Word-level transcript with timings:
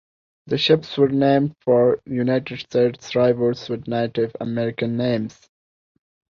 The 0.47 0.57
ships 0.57 0.97
were 0.97 1.09
named 1.09 1.55
for 1.61 2.01
United 2.07 2.57
States 2.61 3.15
rivers 3.15 3.69
with 3.69 3.87
Native 3.87 4.31
American 4.39 4.97
names. 4.97 5.47